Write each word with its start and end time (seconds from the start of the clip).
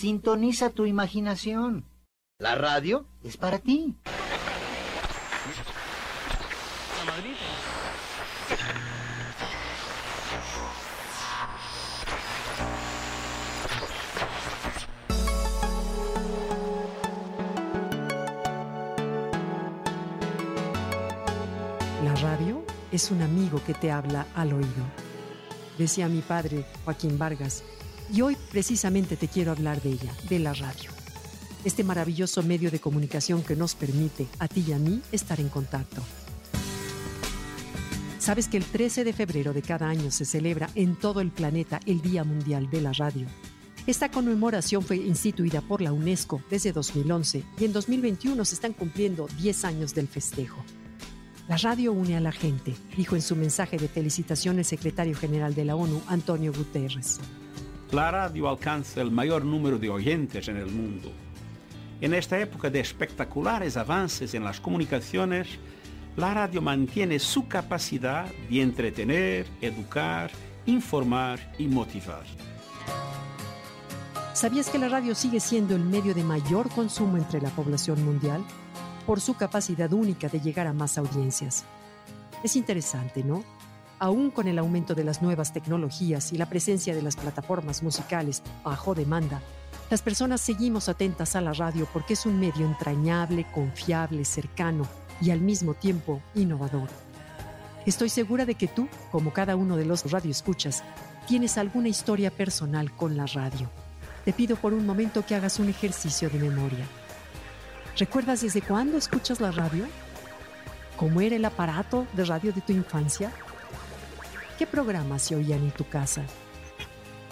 Sintoniza 0.00 0.70
tu 0.70 0.86
imaginación. 0.86 1.84
La 2.38 2.54
radio 2.54 3.04
es 3.22 3.36
para 3.36 3.58
ti. 3.58 3.94
La 22.02 22.14
radio 22.22 22.64
es 22.90 23.10
un 23.10 23.20
amigo 23.20 23.62
que 23.66 23.74
te 23.74 23.92
habla 23.92 24.26
al 24.34 24.54
oído. 24.54 24.66
Decía 25.76 26.08
mi 26.08 26.22
padre, 26.22 26.64
Joaquín 26.86 27.18
Vargas, 27.18 27.62
y 28.12 28.22
hoy 28.22 28.36
precisamente 28.50 29.16
te 29.16 29.28
quiero 29.28 29.52
hablar 29.52 29.80
de 29.82 29.90
ella, 29.90 30.12
de 30.28 30.38
la 30.38 30.52
radio. 30.52 30.90
Este 31.64 31.84
maravilloso 31.84 32.42
medio 32.42 32.70
de 32.70 32.80
comunicación 32.80 33.42
que 33.42 33.56
nos 33.56 33.74
permite, 33.74 34.26
a 34.38 34.48
ti 34.48 34.64
y 34.66 34.72
a 34.72 34.78
mí, 34.78 35.02
estar 35.12 35.40
en 35.40 35.48
contacto. 35.48 36.02
¿Sabes 38.18 38.48
que 38.48 38.56
el 38.56 38.64
13 38.64 39.04
de 39.04 39.12
febrero 39.12 39.52
de 39.52 39.62
cada 39.62 39.88
año 39.88 40.10
se 40.10 40.24
celebra 40.24 40.68
en 40.74 40.96
todo 40.96 41.20
el 41.20 41.30
planeta 41.30 41.80
el 41.86 42.00
Día 42.00 42.24
Mundial 42.24 42.68
de 42.70 42.80
la 42.80 42.92
Radio? 42.92 43.26
Esta 43.86 44.10
conmemoración 44.10 44.82
fue 44.82 44.96
instituida 44.96 45.62
por 45.62 45.80
la 45.80 45.92
UNESCO 45.92 46.42
desde 46.50 46.72
2011 46.72 47.44
y 47.58 47.64
en 47.64 47.72
2021 47.72 48.44
se 48.44 48.54
están 48.54 48.72
cumpliendo 48.72 49.26
10 49.38 49.64
años 49.64 49.94
del 49.94 50.06
festejo. 50.06 50.62
La 51.48 51.56
radio 51.56 51.92
une 51.92 52.16
a 52.16 52.20
la 52.20 52.30
gente, 52.30 52.74
dijo 52.96 53.16
en 53.16 53.22
su 53.22 53.34
mensaje 53.34 53.78
de 53.78 53.88
felicitación 53.88 54.58
el 54.58 54.64
secretario 54.64 55.16
general 55.16 55.54
de 55.54 55.64
la 55.64 55.74
ONU, 55.74 56.00
Antonio 56.06 56.52
Guterres. 56.52 57.18
La 57.92 58.08
radio 58.12 58.48
alcanza 58.48 59.00
el 59.00 59.10
mayor 59.10 59.44
número 59.44 59.76
de 59.76 59.90
oyentes 59.90 60.46
en 60.46 60.56
el 60.56 60.70
mundo. 60.70 61.10
En 62.00 62.14
esta 62.14 62.38
época 62.38 62.70
de 62.70 62.78
espectaculares 62.78 63.76
avances 63.76 64.32
en 64.34 64.44
las 64.44 64.60
comunicaciones, 64.60 65.48
la 66.16 66.32
radio 66.32 66.62
mantiene 66.62 67.18
su 67.18 67.48
capacidad 67.48 68.26
de 68.48 68.62
entretener, 68.62 69.46
educar, 69.60 70.30
informar 70.66 71.52
y 71.58 71.66
motivar. 71.66 72.22
¿Sabías 74.34 74.70
que 74.70 74.78
la 74.78 74.88
radio 74.88 75.16
sigue 75.16 75.40
siendo 75.40 75.74
el 75.74 75.84
medio 75.84 76.14
de 76.14 76.22
mayor 76.22 76.70
consumo 76.70 77.16
entre 77.16 77.40
la 77.40 77.50
población 77.50 78.04
mundial? 78.04 78.44
Por 79.04 79.20
su 79.20 79.34
capacidad 79.34 79.92
única 79.92 80.28
de 80.28 80.40
llegar 80.40 80.68
a 80.68 80.72
más 80.72 80.96
audiencias. 80.96 81.64
Es 82.44 82.54
interesante, 82.54 83.24
¿no? 83.24 83.42
Aún 84.02 84.30
con 84.30 84.48
el 84.48 84.58
aumento 84.58 84.94
de 84.94 85.04
las 85.04 85.20
nuevas 85.20 85.52
tecnologías 85.52 86.32
y 86.32 86.38
la 86.38 86.46
presencia 86.46 86.94
de 86.94 87.02
las 87.02 87.16
plataformas 87.16 87.82
musicales 87.82 88.42
bajo 88.64 88.94
demanda, 88.94 89.42
las 89.90 90.00
personas 90.00 90.40
seguimos 90.40 90.88
atentas 90.88 91.36
a 91.36 91.42
la 91.42 91.52
radio 91.52 91.86
porque 91.92 92.14
es 92.14 92.24
un 92.24 92.40
medio 92.40 92.64
entrañable, 92.64 93.46
confiable, 93.52 94.24
cercano 94.24 94.88
y 95.20 95.32
al 95.32 95.40
mismo 95.40 95.74
tiempo 95.74 96.22
innovador. 96.34 96.88
Estoy 97.84 98.08
segura 98.08 98.46
de 98.46 98.54
que 98.54 98.68
tú, 98.68 98.88
como 99.12 99.34
cada 99.34 99.54
uno 99.54 99.76
de 99.76 99.84
los 99.84 100.10
radioescuchas, 100.10 100.82
tienes 101.28 101.58
alguna 101.58 101.88
historia 101.88 102.30
personal 102.30 102.96
con 102.96 103.18
la 103.18 103.26
radio. 103.26 103.68
Te 104.24 104.32
pido 104.32 104.56
por 104.56 104.72
un 104.72 104.86
momento 104.86 105.26
que 105.26 105.34
hagas 105.34 105.58
un 105.58 105.68
ejercicio 105.68 106.30
de 106.30 106.38
memoria. 106.38 106.86
¿Recuerdas 107.98 108.40
desde 108.40 108.62
cuándo 108.62 108.96
escuchas 108.96 109.40
la 109.40 109.50
radio? 109.50 109.84
¿Cómo 110.96 111.20
era 111.20 111.36
el 111.36 111.44
aparato 111.44 112.06
de 112.14 112.24
radio 112.24 112.50
de 112.50 112.62
tu 112.62 112.72
infancia? 112.72 113.30
¿Qué 114.60 114.66
programas 114.66 115.22
se 115.22 115.34
oían 115.34 115.60
en 115.60 115.70
tu 115.70 115.88
casa? 115.88 116.20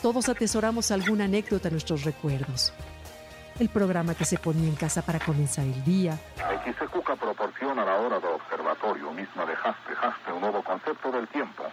Todos 0.00 0.30
atesoramos 0.30 0.90
alguna 0.90 1.24
anécdota 1.24 1.68
en 1.68 1.74
nuestros 1.74 2.04
recuerdos. 2.04 2.72
El 3.60 3.68
programa 3.68 4.14
que 4.14 4.24
se 4.24 4.38
ponía 4.38 4.66
en 4.66 4.76
casa 4.76 5.02
para 5.02 5.18
comenzar 5.18 5.66
el 5.66 5.84
día. 5.84 6.18
XQK 6.36 7.18
proporciona 7.20 7.84
la 7.84 7.96
hora 7.96 8.18
de 8.18 8.28
observatorio 8.28 9.12
misma 9.12 9.44
de 9.44 9.52
Haspe, 9.52 9.92
Haspe, 10.00 10.32
un 10.32 10.40
nuevo 10.40 10.64
concepto 10.64 11.12
del 11.12 11.28
tiempo. 11.28 11.64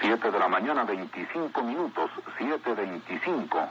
7 0.00 0.30
de 0.30 0.38
la 0.38 0.46
mañana, 0.46 0.84
25 0.84 1.60
minutos, 1.64 2.08
7.25. 2.38 3.70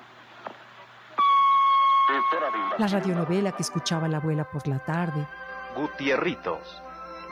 La 2.78 2.88
radionovela 2.88 3.54
que 3.54 3.62
escuchaba 3.62 4.10
la 4.10 4.18
abuela 4.18 4.44
por 4.44 4.68
la 4.68 4.80
tarde. 4.80 5.26
Gutierritos, 5.78 6.84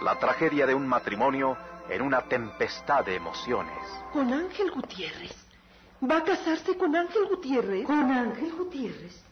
la 0.05 0.17
tragedia 0.19 0.65
de 0.65 0.73
un 0.73 0.87
matrimonio 0.87 1.57
en 1.89 2.01
una 2.01 2.21
tempestad 2.21 3.05
de 3.05 3.15
emociones. 3.15 3.77
¿Con 4.13 4.31
Ángel 4.33 4.71
Gutiérrez? 4.71 5.35
¿Va 6.01 6.17
a 6.17 6.23
casarse 6.23 6.77
con 6.77 6.95
Ángel 6.95 7.25
Gutiérrez? 7.27 7.85
¿Con 7.85 8.11
Ángel 8.11 8.51
Gutiérrez? 8.53 9.28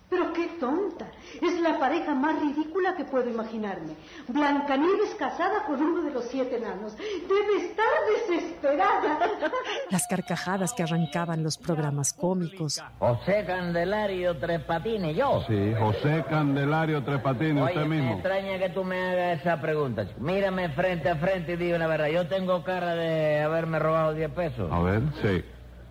Tonta. 0.59 1.07
Es 1.41 1.59
la 1.61 1.79
pareja 1.79 2.13
más 2.15 2.39
ridícula 2.41 2.95
que 2.95 3.05
puedo 3.05 3.29
imaginarme. 3.29 3.93
Blancanieves 4.27 5.15
casada 5.15 5.63
con 5.65 5.81
uno 5.81 6.01
de 6.03 6.11
los 6.11 6.25
siete 6.25 6.57
enanos. 6.57 6.95
Debe 6.97 7.65
estar 7.65 7.85
desesperada. 8.27 9.19
Las 9.91 10.07
carcajadas 10.07 10.73
que 10.73 10.83
arrancaban 10.83 11.43
los 11.43 11.57
programas 11.57 12.13
cómicos. 12.13 12.81
José 12.99 13.43
Candelario 13.45 14.37
Tres 14.37 14.61
Patines, 14.61 15.15
yo. 15.15 15.43
Sí, 15.47 15.73
José 15.79 16.23
Candelario 16.29 17.03
Tres 17.03 17.21
Patines, 17.21 17.63
Oye, 17.63 17.73
usted 17.73 17.85
mismo. 17.87 18.05
me 18.09 18.13
extraña 18.13 18.59
que 18.59 18.69
tú 18.69 18.83
me 18.83 18.99
hagas 19.11 19.39
esa 19.41 19.59
pregunta. 19.61 20.07
chico. 20.07 20.19
Mírame 20.21 20.69
frente 20.69 21.09
a 21.09 21.15
frente 21.15 21.53
y 21.53 21.57
dime 21.57 21.77
la 21.79 21.87
verdad. 21.87 22.07
Yo 22.07 22.27
tengo 22.27 22.63
cara 22.63 22.95
de 22.95 23.41
haberme 23.41 23.79
robado 23.79 24.13
10 24.13 24.31
pesos. 24.31 24.71
A 24.71 24.79
ver, 24.81 25.01
sí. 25.21 25.43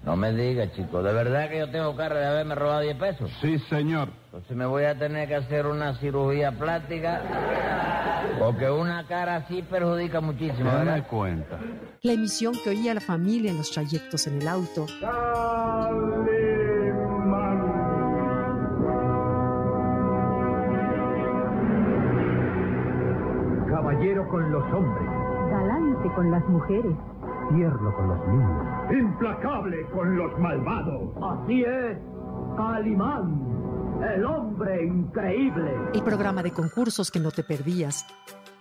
No 0.07 0.17
me 0.17 0.33
digas, 0.33 0.73
chico. 0.73 1.03
¿De 1.03 1.13
verdad 1.13 1.49
que 1.51 1.59
yo 1.59 1.69
tengo 1.69 1.97
cara 1.97 2.15
de 2.21 2.27
haberme 2.27 2.55
robado 2.55 2.81
10 2.81 2.97
pesos? 2.97 3.31
Sí, 3.41 3.59
señor. 3.69 4.09
Entonces 4.27 4.57
me 4.57 4.65
voy 4.65 4.85
a 4.85 4.97
tener 4.97 5.27
que 5.27 5.35
hacer 5.35 5.67
una 5.67 5.95
cirugía 5.99 6.53
plástica. 6.53 7.21
Porque 8.39 8.71
una 8.71 9.05
cara 9.09 9.37
así 9.37 9.63
perjudica 9.63 10.21
muchísimo, 10.21 10.71
Dame 10.71 10.85
¿verdad? 10.85 11.07
cuenta. 11.09 11.59
La 12.03 12.13
emisión 12.13 12.55
que 12.63 12.71
oía 12.71 12.95
la 12.95 13.01
familia 13.01 13.51
en 13.51 13.57
los 13.59 13.71
trayectos 13.73 14.29
en 14.29 14.41
el 14.43 14.47
auto. 14.49 14.87
Caballero 23.69 24.29
con 24.29 24.51
los 24.53 24.63
hombres, 24.73 25.09
Galante 25.51 26.09
con 26.15 26.31
las 26.31 26.45
mujeres. 26.49 26.95
Tierno 27.55 27.95
con 27.95 28.09
los 28.09 28.29
niños, 28.29 28.93
implacable 28.93 29.87
con 29.91 30.17
los 30.17 30.39
malvados. 30.39 31.11
Así 31.23 31.63
es, 31.63 31.99
Calimán, 32.57 34.03
el 34.15 34.25
hombre 34.25 34.87
increíble. 34.87 35.73
El 35.95 36.03
programa 36.03 36.43
de 36.43 36.53
concursos 36.53 37.11
que 37.11 37.21
no 37.21 37.31
te 37.31 37.43
perdías. 37.43 38.07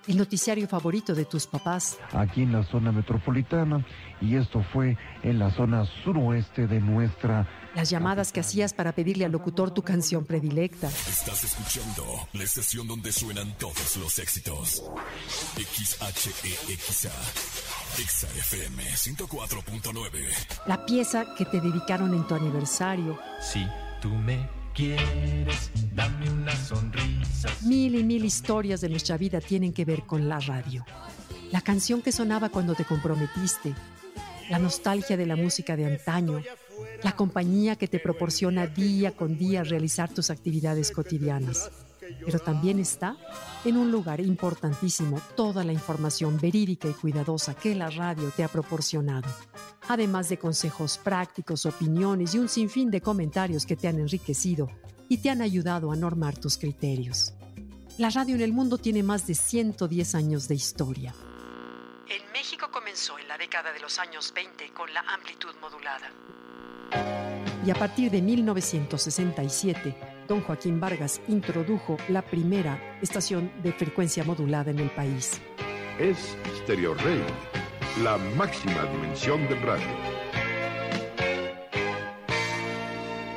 El 0.07 0.17
noticiario 0.17 0.67
favorito 0.67 1.15
de 1.15 1.25
tus 1.25 1.47
papás. 1.47 1.97
aquí 2.13 2.43
en 2.43 2.51
la 2.51 2.63
zona 2.63 2.91
metropolitana 2.91 3.85
y 4.21 4.35
esto 4.35 4.63
fue 4.71 4.97
en 5.23 5.39
la 5.39 5.51
zona 5.51 5.85
suroeste 6.03 6.67
de 6.67 6.79
nuestra... 6.79 7.47
Las 7.75 7.89
llamadas 7.89 8.31
que 8.31 8.39
hacías 8.39 8.73
para 8.73 8.93
pedirle 8.93 9.25
al 9.25 9.31
locutor 9.31 9.71
tu 9.71 9.81
canción 9.81 10.23
predilecta. 10.25 10.87
Estás 10.87 11.43
escuchando 11.43 12.03
la 12.33 12.43
estación 12.43 12.87
donde 12.87 13.11
suenan 13.11 13.57
todos 13.57 13.97
los 13.97 14.19
éxitos. 14.19 14.83
XHEXA. 15.55 17.11
XFM 17.97 18.83
104.9. 18.83 20.67
La 20.67 20.85
pieza 20.85 21.25
que 21.35 21.45
te 21.45 21.59
dedicaron 21.59 22.13
en 22.13 22.27
tu 22.27 22.35
aniversario. 22.35 23.17
Si 23.41 23.65
tú 24.01 24.09
me 24.09 24.47
quieres, 24.73 25.71
dame 25.93 26.27
sonrisa. 26.27 26.34
Mil 27.65 27.95
y 27.95 28.03
mil 28.03 28.23
historias 28.23 28.81
de 28.81 28.89
nuestra 28.89 29.17
vida 29.17 29.41
tienen 29.41 29.73
que 29.73 29.85
ver 29.85 30.03
con 30.03 30.29
la 30.29 30.39
radio. 30.39 30.85
La 31.51 31.61
canción 31.61 32.03
que 32.03 32.11
sonaba 32.11 32.49
cuando 32.49 32.75
te 32.75 32.85
comprometiste. 32.85 33.73
La 34.51 34.59
nostalgia 34.59 35.17
de 35.17 35.25
la 35.25 35.35
música 35.35 35.75
de 35.75 35.87
antaño. 35.87 36.43
La 37.01 37.15
compañía 37.15 37.75
que 37.75 37.87
te 37.87 37.97
proporciona 37.97 38.67
día 38.67 39.13
con 39.13 39.35
día 39.35 39.63
realizar 39.63 40.13
tus 40.13 40.29
actividades 40.29 40.91
cotidianas. 40.91 41.71
Pero 42.23 42.37
también 42.37 42.77
está 42.77 43.17
en 43.63 43.77
un 43.77 43.89
lugar 43.91 44.19
importantísimo 44.19 45.19
toda 45.35 45.63
la 45.63 45.73
información 45.73 46.37
verídica 46.39 46.87
y 46.87 46.93
cuidadosa 46.93 47.55
que 47.55 47.73
la 47.73 47.89
radio 47.89 48.29
te 48.29 48.43
ha 48.43 48.47
proporcionado. 48.47 49.27
Además 49.87 50.29
de 50.29 50.37
consejos 50.37 50.99
prácticos, 50.99 51.65
opiniones 51.65 52.35
y 52.35 52.37
un 52.37 52.47
sinfín 52.47 52.91
de 52.91 53.01
comentarios 53.01 53.65
que 53.65 53.75
te 53.75 53.87
han 53.87 53.97
enriquecido 53.97 54.69
y 55.09 55.17
te 55.17 55.31
han 55.31 55.41
ayudado 55.41 55.91
a 55.91 55.95
normar 55.95 56.37
tus 56.37 56.59
criterios. 56.59 57.34
La 57.97 58.09
radio 58.09 58.35
en 58.35 58.41
el 58.41 58.51
mundo 58.51 58.77
tiene 58.77 59.03
más 59.03 59.25
de 59.25 59.35
110 59.35 60.15
años 60.15 60.49
de 60.49 60.55
historia. 60.55 61.15
En 62.09 62.29
México 62.33 62.67
comenzó 62.69 63.17
en 63.17 63.25
la 63.29 63.37
década 63.37 63.71
de 63.71 63.79
los 63.79 63.99
años 63.99 64.33
20 64.35 64.73
con 64.73 64.93
la 64.93 64.99
amplitud 64.99 65.55
modulada. 65.61 66.11
Y 67.65 67.71
a 67.71 67.75
partir 67.75 68.11
de 68.11 68.21
1967, 68.21 69.95
don 70.27 70.41
Joaquín 70.41 70.77
Vargas 70.77 71.21
introdujo 71.29 71.95
la 72.09 72.21
primera 72.21 72.99
estación 73.01 73.49
de 73.63 73.71
frecuencia 73.71 74.25
modulada 74.25 74.71
en 74.71 74.79
el 74.79 74.89
país. 74.89 75.39
Es 75.97 76.35
Stereo 76.63 76.95
Rey, 76.95 77.23
la 78.03 78.17
máxima 78.35 78.83
dimensión 78.91 79.47
del 79.47 79.61
radio. 79.61 80.24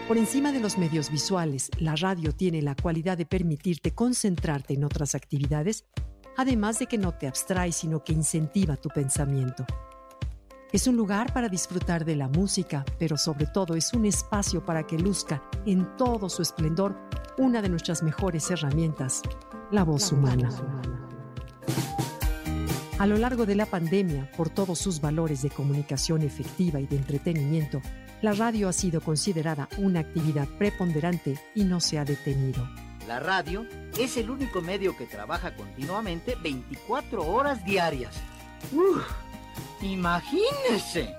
Por 0.09 0.17
encima 0.17 0.53
de 0.53 0.61
los 0.61 0.79
medios 0.79 1.11
visuales, 1.11 1.71
la 1.79 1.95
radio 1.95 2.35
tiene 2.35 2.63
la 2.63 2.75
cualidad 2.75 3.19
de 3.19 3.27
permitirte 3.27 3.95
concentrarte 3.95 4.73
en 4.73 4.85
otras 4.85 5.15
actividades, 5.15 5.85
además 6.39 6.79
de 6.79 6.87
que 6.87 6.97
no 6.97 7.13
te 7.13 7.27
abstrae, 7.27 7.73
sino 7.73 8.03
que 8.03 8.15
incentiva 8.15 8.79
tu 8.79 8.89
pensamiento. 8.89 9.67
Es 10.73 10.87
un 10.87 10.97
lugar 10.97 11.35
para 11.35 11.51
disfrutar 11.51 12.07
de 12.07 12.17
la 12.17 12.27
música, 12.27 12.87
pero 12.99 13.19
sobre 13.19 13.49
todo 13.49 13.75
es 13.75 13.93
un 13.93 14.07
espacio 14.07 14.65
para 14.65 14.87
que 14.87 14.99
luzca 14.99 15.43
en 15.67 15.95
todo 15.99 16.31
su 16.31 16.41
esplendor 16.41 16.97
una 17.37 17.61
de 17.61 17.69
nuestras 17.69 18.03
mejores 18.03 18.51
herramientas, 18.51 19.21
la 19.71 19.85
voz 19.85 20.11
humana. 20.11 20.49
A 22.99 23.07
lo 23.07 23.17
largo 23.17 23.47
de 23.47 23.55
la 23.55 23.67
pandemia, 23.67 24.29
por 24.37 24.51
todos 24.51 24.81
sus 24.81 25.01
valores 25.01 25.43
de 25.43 25.51
comunicación 25.51 26.23
efectiva 26.23 26.81
y 26.81 26.87
de 26.89 26.97
entretenimiento, 26.97 27.81
la 28.23 28.33
radio 28.33 28.69
ha 28.69 28.73
sido 28.73 29.01
considerada 29.01 29.69
una 29.79 30.01
actividad 30.01 30.49
preponderante 30.59 31.39
y 31.55 31.63
no 31.63 31.79
se 31.79 32.01
ha 32.01 32.05
detenido. 32.05 32.69
La 33.07 33.21
radio 33.21 33.65
es 33.97 34.17
el 34.17 34.31
único 34.31 34.63
medio 34.63 34.97
que 34.97 35.07
trabaja 35.07 35.55
continuamente 35.55 36.35
24 36.43 37.25
horas 37.25 37.65
diarias. 37.65 38.17
¡Uf! 38.73 39.05
Imagínese. 39.81 41.15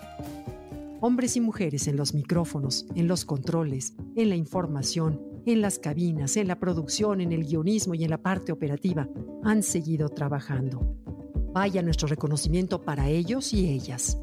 Hombres 1.00 1.38
y 1.38 1.40
mujeres 1.40 1.88
en 1.88 1.96
los 1.96 2.14
micrófonos, 2.14 2.88
en 2.96 3.08
los 3.08 3.24
controles, 3.24 3.94
en 4.18 4.28
la 4.28 4.36
información, 4.36 5.22
en 5.46 5.62
las 5.62 5.80
cabinas, 5.80 6.36
en 6.36 6.50
la 6.50 6.60
producción, 6.60 7.22
en 7.22 7.32
el 7.32 7.46
guionismo 7.46 7.96
y 7.96 8.04
en 8.04 8.10
la 8.10 8.18
parte 8.18 8.52
operativa 8.52 9.08
han 9.46 9.64
seguido 9.64 10.10
trabajando. 10.10 11.00
Vaya 11.52 11.82
nuestro 11.82 12.08
reconocimiento 12.08 12.84
para 12.84 13.10
ellos 13.10 13.54
y 13.54 13.70
ellas. 13.70 14.18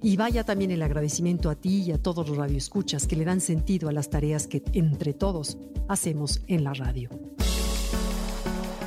Y 0.00 0.16
vaya 0.16 0.44
también 0.44 0.70
el 0.70 0.82
agradecimiento 0.82 1.50
a 1.50 1.56
ti 1.56 1.82
y 1.82 1.92
a 1.92 1.98
todos 1.98 2.28
los 2.28 2.36
radioescuchas 2.36 3.06
que 3.06 3.16
le 3.16 3.24
dan 3.24 3.40
sentido 3.40 3.88
a 3.88 3.92
las 3.92 4.10
tareas 4.10 4.46
que 4.46 4.62
entre 4.72 5.12
todos 5.12 5.58
hacemos 5.88 6.42
en 6.46 6.62
la 6.62 6.72
radio. 6.72 7.10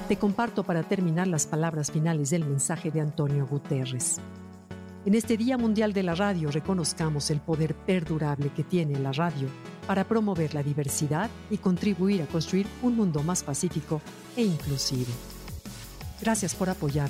Te 0.07 0.17
comparto 0.17 0.63
para 0.63 0.83
terminar 0.83 1.27
las 1.27 1.47
palabras 1.47 1.91
finales 1.91 2.29
del 2.29 2.45
mensaje 2.45 2.91
de 2.91 3.01
Antonio 3.01 3.45
Guterres. 3.45 4.19
En 5.05 5.13
este 5.13 5.35
Día 5.35 5.57
Mundial 5.57 5.93
de 5.93 6.03
la 6.03 6.15
Radio 6.15 6.51
reconozcamos 6.51 7.29
el 7.29 7.39
poder 7.39 7.75
perdurable 7.75 8.51
que 8.53 8.63
tiene 8.63 8.97
la 8.99 9.11
radio 9.11 9.49
para 9.85 10.07
promover 10.07 10.53
la 10.53 10.63
diversidad 10.63 11.29
y 11.49 11.57
contribuir 11.57 12.21
a 12.21 12.27
construir 12.27 12.67
un 12.81 12.95
mundo 12.95 13.21
más 13.21 13.43
pacífico 13.43 14.01
e 14.35 14.43
inclusivo. 14.43 15.11
Gracias 16.21 16.55
por 16.55 16.69
apoyar 16.69 17.09